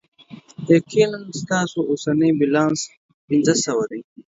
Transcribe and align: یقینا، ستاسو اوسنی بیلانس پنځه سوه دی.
یقینا، 0.71 1.19
ستاسو 1.39 1.79
اوسنی 1.89 2.29
بیلانس 2.39 2.79
پنځه 3.27 3.53
سوه 3.63 3.83
دی. 3.91 4.01